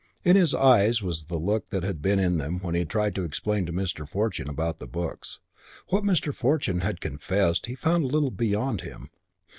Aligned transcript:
In 0.23 0.35
his 0.35 0.55
eyes 0.55 1.03
was 1.03 1.25
the 1.25 1.37
look 1.37 1.69
that 1.69 1.83
had 1.83 2.01
been 2.01 2.17
in 2.17 2.37
them 2.37 2.57
when 2.61 2.73
he 2.73 2.79
had 2.79 2.89
tried 2.89 3.13
to 3.13 3.23
explain 3.23 3.67
to 3.67 3.71
Mr. 3.71 4.07
Fortune 4.09 4.49
about 4.49 4.79
the 4.79 4.87
books, 4.87 5.39
what 5.89 6.03
Mr. 6.03 6.33
Fortune 6.33 6.79
had 6.81 6.99
confessed 6.99 7.67
he 7.67 7.75
found 7.75 8.05
a 8.05 8.07
little 8.07 8.31
beyond 8.31 8.81
him. 8.81 9.11